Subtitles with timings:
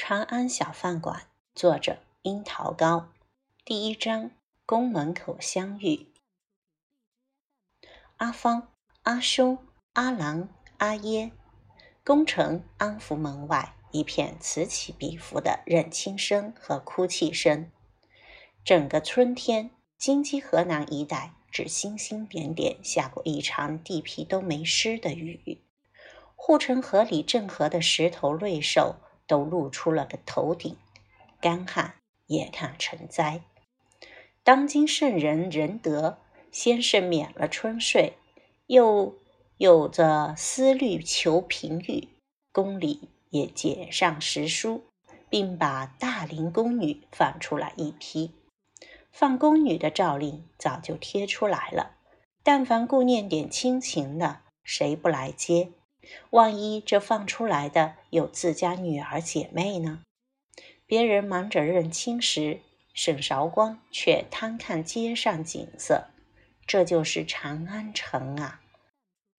[0.00, 1.22] 长安小饭馆，
[1.56, 3.08] 作者樱桃糕。
[3.64, 4.30] 第一章：
[4.64, 6.12] 宫门口相遇。
[8.18, 8.68] 阿芳、
[9.02, 9.58] 阿兄、
[9.94, 11.32] 阿郎、阿耶，
[12.04, 17.68] 宫城安福门外一片此起彼伏的认亲声和哭泣声。
[18.64, 25.64] 整个春天，京畿河南一带只星星点点下过一场地皮都没湿的雨。
[26.36, 28.94] 护城河里镇河的石头瑞兽
[29.28, 30.76] 都露出了个头顶，
[31.40, 31.94] 干旱
[32.26, 33.42] 也看成灾。
[34.42, 36.18] 当今圣人仁德，
[36.50, 38.14] 先是免了春税，
[38.66, 39.14] 又
[39.58, 42.08] 有着思虑求平愈，
[42.50, 44.84] 宫里也解上时书，
[45.28, 48.32] 并把大龄宫女放出来一批。
[49.12, 51.96] 放宫女的诏令早就贴出来了，
[52.42, 55.72] 但凡顾念点亲情的，谁不来接？
[56.30, 60.02] 万一这放出来的有自家女儿姐妹呢？
[60.86, 62.60] 别人忙着认亲时，
[62.94, 66.06] 沈韶光却贪看街上景色。
[66.66, 68.60] 这就是长安城啊！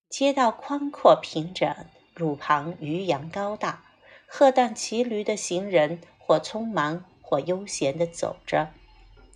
[0.09, 1.75] 街道宽阔平整，
[2.15, 3.85] 路旁鱼杨高大，
[4.27, 8.73] 鹤荡骑驴的行人或匆忙或悠闲地走着，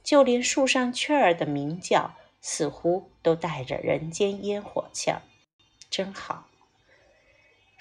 [0.04, 5.22] 就连树上雀儿的鸣叫，似乎都带着人间烟火气儿，
[5.92, 6.48] 真好。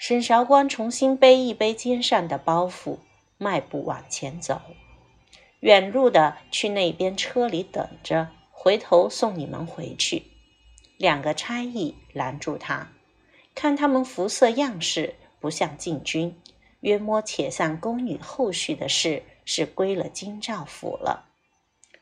[0.05, 2.97] 沈韶光重新背一背肩上的包袱，
[3.37, 4.59] 迈步往前走。
[5.61, 10.23] 远路的去那边车里等着，回头送你们回去。
[10.97, 12.91] 两个差役拦住他，
[13.55, 16.37] 看他们服色样式不像禁军，
[16.81, 21.29] 约摸且算宫女后续的事是归了京兆府了。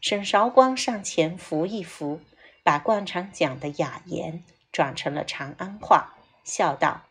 [0.02, 2.19] 沈韶光上前扶一扶，
[2.63, 7.03] 把惯常讲的雅言转成了长安话，笑道。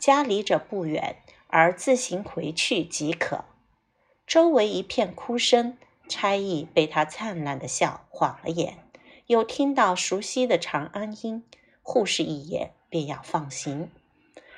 [0.00, 3.44] 家离这不远，而自行回去即可。
[4.26, 5.76] 周围一片哭声，
[6.08, 8.78] 差役被他灿烂的笑晃了眼，
[9.26, 11.44] 又听到熟悉的长安音，
[11.82, 13.90] 护士一眼便要放行。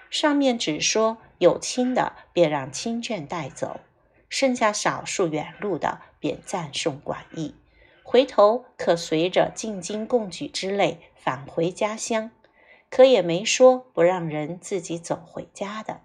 [0.08, 3.80] 上面只说有亲的便让亲眷带走，
[4.28, 7.56] 剩下少数远路的便暂送馆驿，
[8.04, 12.30] 回头可随着进京贡举之类返回家乡。
[12.94, 16.02] 可也没说不让人自己走回家的，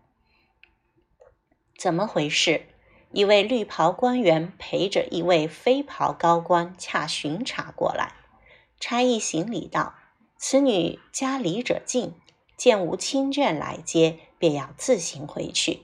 [1.77, 2.61] 怎么回事？
[3.11, 8.13] 一位绿袍官员陪着一位飞袍高官恰巡查过来，
[8.79, 9.95] 差役行礼道
[10.39, 12.13] ：“此女家离者近，
[12.55, 15.81] 见无亲眷来接，便要自行回去。”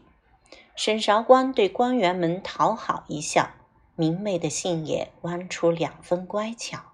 [0.73, 3.49] 沈韶光对官员们讨好一笑，
[3.97, 6.93] 明媚的杏眼弯出两分乖巧。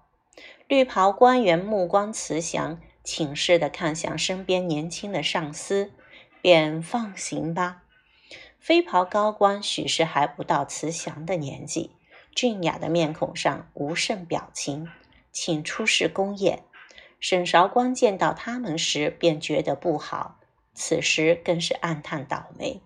[0.66, 2.80] 绿袍官员目光慈祥。
[3.02, 5.90] 请示的看向身边年轻的上司，
[6.40, 7.82] 便放行吧。
[8.58, 11.90] 飞袍高官许是还不到慈祥的年纪，
[12.34, 14.88] 俊雅的面孔上无甚表情，
[15.32, 16.62] 请出示公宴。
[17.18, 20.38] 沈韶光见到他们时，便觉得不好，
[20.74, 22.80] 此时更是暗叹倒霉，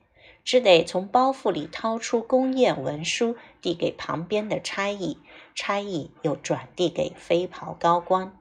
[0.45, 5.19] 只得从包袱里掏出公宴文书，递给旁边的差役，
[5.55, 8.37] 差役又转递给飞袍高官。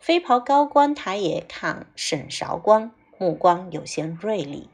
[0.00, 4.70] 飞袍高官抬眼看沈韶光，目光有些锐利。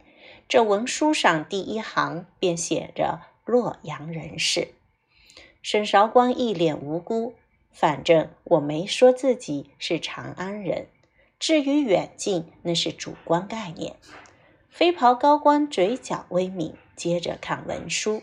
[0.49, 4.69] 这文书上第一行便写着“洛阳人士”。
[5.63, 7.35] 沈韶光一脸无辜，
[7.73, 10.87] 反正我没说自己是长安人。
[11.41, 13.97] 至于远近，那是主观概念。
[14.71, 18.23] 飞袍高官嘴角微抿，接着看文书，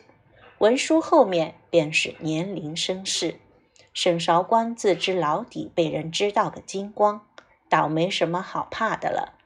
[0.59, 3.41] 文书后面便是年龄身世。
[3.93, 7.27] 沈韶光自知老底被人知道个精光，
[7.69, 9.39] 倒没什么好怕的了。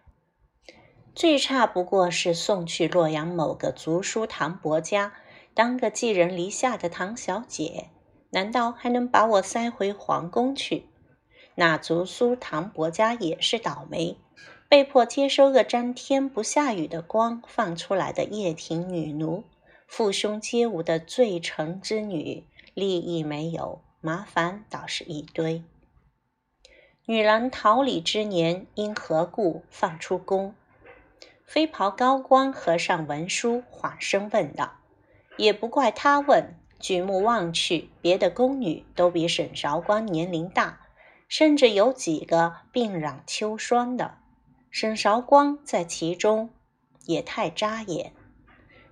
[1.13, 5.13] 最差不过是送去洛阳某个族叔唐伯家
[5.53, 7.89] 当个寄人篱下的唐小姐，
[8.29, 10.85] 难道还能把我塞回皇宫去？
[11.55, 14.17] 那族叔唐伯家也是倒霉，
[14.69, 19.43] 被迫接收个沾天不下雨的光放出来的夜庭女奴，
[19.87, 22.45] 父兄皆无的罪臣之女，
[22.75, 23.81] 利益没有。
[24.07, 25.65] 麻烦倒是一堆。
[27.07, 30.55] 女郎桃李之年，因何故放出宫？
[31.43, 34.77] 飞袍高官合上文书，缓声问道
[35.35, 36.55] ：“也不怪他问。
[36.79, 40.87] 举目望去，别的宫女都比沈韶光年龄大，
[41.27, 44.19] 甚至有几个鬓染秋霜的。
[44.71, 46.49] 沈韶光在其中，
[47.05, 48.13] 也太扎眼。”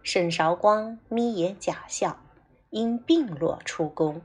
[0.03, 2.19] 沈韶光眯眼假笑，
[2.69, 4.21] 因病落出宫。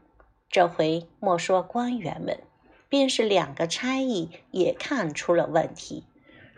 [0.50, 2.40] 这回莫说官员们，
[2.88, 6.04] 便是两个差役也看出了问题。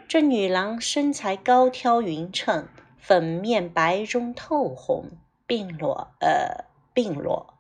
[0.09, 5.11] 这女郎身材高挑匀称，粉面白中透红，
[5.47, 7.53] 并落，呃，并落。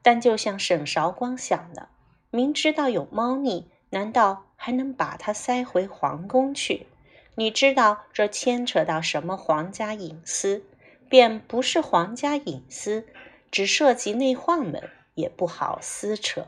[0.00, 1.90] 但就像沈韶光想的，
[2.30, 6.86] 明知道有猫腻，难道还能把它塞回皇宫去？
[7.34, 10.64] 你知道这牵扯到什么皇家隐私，
[11.10, 13.06] 便不是皇家隐私，
[13.50, 16.46] 只涉及内宦们，也不好撕扯。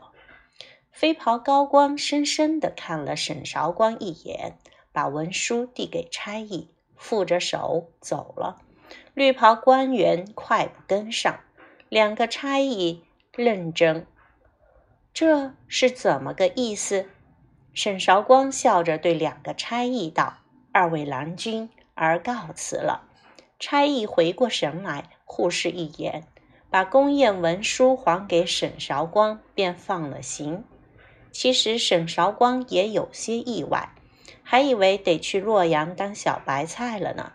[0.92, 4.56] 飞袍高官深深地看了沈韶光一眼，
[4.92, 8.62] 把文书递给差役，负着手走了。
[9.14, 11.40] 绿袍官员快步跟上，
[11.88, 14.06] 两个差役认真。
[15.12, 17.08] 这是怎么个意思？
[17.74, 20.38] 沈韶光笑着对两个差役道。
[20.72, 23.08] 二位郎君，而告辞了。
[23.58, 26.24] 差役回过神来，互视一眼，
[26.70, 30.64] 把宫宴文书还给沈韶光，便放了行。
[31.30, 33.94] 其实沈韶光也有些意外，
[34.42, 37.32] 还以为得去洛阳当小白菜了呢。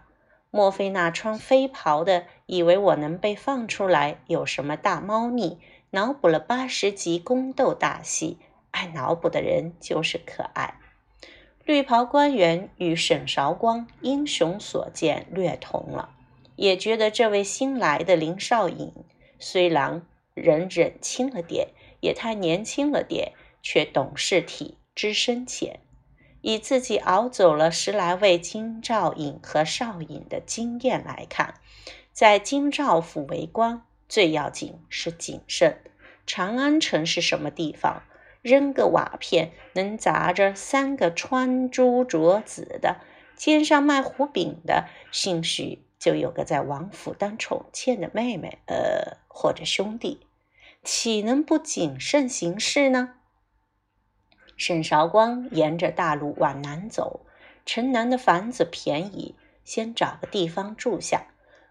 [0.51, 5.59] 莫非那穿飞袍的以为我能被放出来有什么大猫腻？
[5.91, 8.39] 脑补了八十集宫斗大戏，
[8.71, 10.79] 爱脑补的人就是可爱。
[11.65, 16.09] 绿袍官员与沈韶光英雄所见略同了，
[16.55, 18.91] 也觉得这位新来的林少隐
[19.45, 21.67] 虽然人忍轻了点，
[21.99, 25.81] 也太年轻了点，却懂事体、知深浅。
[26.39, 31.55] 以自己熬走了十来位京兆尹和少尹的经验来看，
[32.13, 35.77] 在京兆府为官，最要紧是谨慎。
[36.25, 38.03] 长安城是什么地方？
[38.41, 43.01] 扔个瓦片，能砸着三个穿珠镯子的，
[43.35, 50.27] 肩上卖胡饼的，兴许就有个在王府当宠妾的妹妹，呃，或者兄弟，
[50.83, 53.13] 岂能不谨慎行事呢？
[54.57, 57.21] 沈韶光沿着大路往南走，
[57.65, 61.27] 城南的房子便宜，先找个地方住下。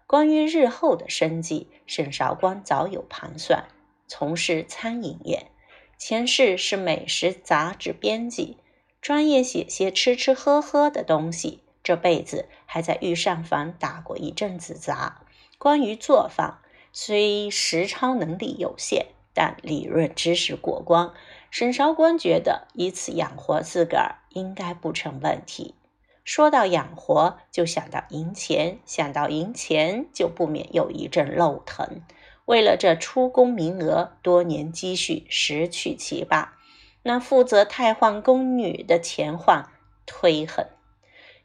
[0.07, 3.65] 关于日后的生计，沈韶光早有盘算，
[4.07, 5.51] 从事餐饮业。
[5.99, 8.57] 前世是美食杂志编辑，
[8.99, 11.59] 专业写些吃吃喝喝的东西。
[11.83, 15.21] 这辈子还在御膳房打过一阵子杂。
[15.57, 16.59] 关于做饭，
[16.91, 21.11] 虽实操能力有限，但理论知识过关。
[21.51, 25.75] 沈韶光觉得以此养活自个儿应该不成问题。
[26.23, 32.01] 说到养活，就想到赢钱，想到赢钱，就不免有一阵肉疼。
[32.45, 36.57] 为了这出宫名额，多年积蓄十去七八，
[37.03, 39.65] 那负责太换宫女的钱宦
[40.05, 40.67] 忒狠。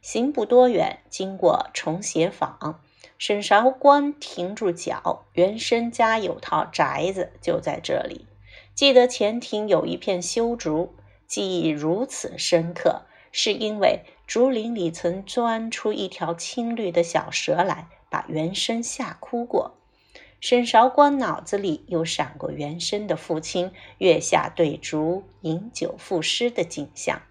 [0.01, 2.81] 行不多远，经过崇贤坊，
[3.17, 5.25] 沈韶光停住脚。
[5.33, 8.25] 原生家有套宅子就在这里，
[8.73, 10.95] 记得前庭有一片修竹，
[11.27, 13.01] 记忆如此深刻，
[13.31, 19.75] 是因为竹林里曾钻出一条青绿的小蛇来，把原生吓哭过。
[20.39, 27.21] 沈韶光脑子里又闪过原生的父亲月下对竹饮酒赋诗的景象，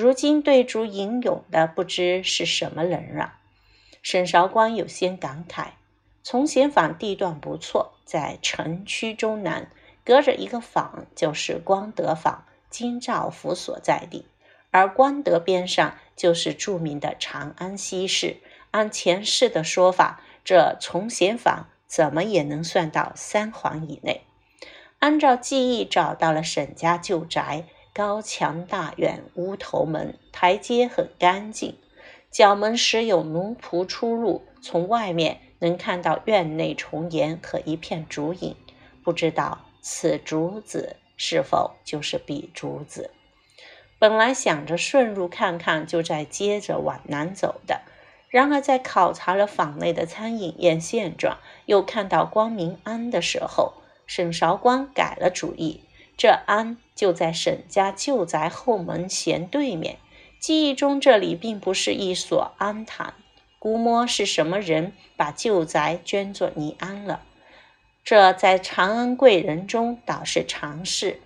[0.00, 3.34] 如今对竹吟咏的不知是什么人了。
[4.02, 5.72] 沈韶光有些感慨：
[6.22, 9.70] 从前坊地段不错，在城区中南，
[10.04, 14.24] 隔着一个坊就是光德坊，京兆府所在地，
[14.70, 18.38] 而光德边上就是著名的长安西市。
[18.70, 21.68] 按前世的说法，这从贤坊。
[21.90, 24.22] 怎么也能算到三环以内。
[25.00, 27.64] 按照记忆找到了沈家旧宅，
[28.00, 31.76] 高墙大院，屋头门，台阶很干净。
[32.30, 38.56] 角门时有奴仆出入，从外面能看到院内重檐和一片竹影。
[39.04, 43.10] 不知道此竹子是否就是彼竹子？
[43.98, 47.82] 本来想着顺路看看，就再接着往南走的。
[48.30, 53.74] 然而，在考察了坊内的餐饮业现状，又看到光明庵的时候，
[54.06, 55.82] 沈韶光改了主意。
[56.20, 59.96] 这庵就在沈家旧宅后门前对面。
[60.38, 63.14] 记忆中，这里并不是一所庵堂，
[63.58, 67.22] 估摸是什么人把旧宅捐作尼庵了。
[68.04, 71.22] 这在长安贵人中倒是常事。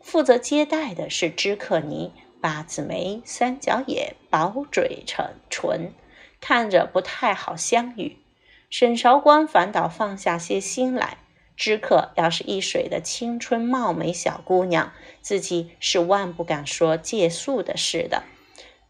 [0.00, 5.02] 负责接待的是知客尼，八字眉，三角眼，薄嘴
[5.50, 5.92] 唇。
[6.40, 8.16] 看着不太好相遇，
[8.70, 11.18] 沈韶光反倒放下些心来。
[11.58, 18.22] 知客要是一水的青春貌美小姑娘，自己是万不敢说借宿的事的。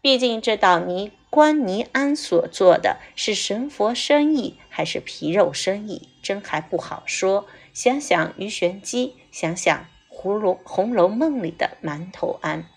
[0.01, 7.47] 毕竟这道尼关尼安所做的是神佛生意还是皮肉生意，真还不好说。
[7.73, 12.67] 想想鱼玄机，想想《红楼红楼梦》里的馒头庵。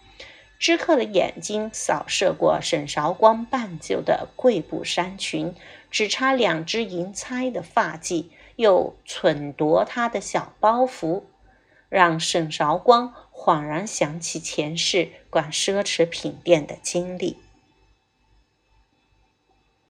[0.58, 5.54] 知客的眼睛扫射过沈韶光半旧的贵布衫裙，
[5.90, 8.26] 只差两只银钗的发髻，
[8.62, 11.24] 又忖夺他的小包袱，
[11.88, 17.41] 让沈韶光恍然想起前世管奢侈品店的经历。